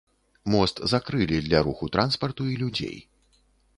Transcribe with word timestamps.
Мост 0.53 0.77
закрылі 0.93 1.37
для 1.47 1.59
руху 1.67 1.89
транспарту 1.99 2.49
і 2.55 2.57
людзей. 2.63 2.97